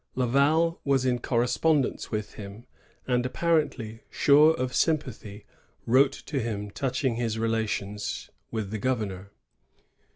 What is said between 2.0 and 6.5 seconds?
with him, and, apparently sure of sym pathy, wrote to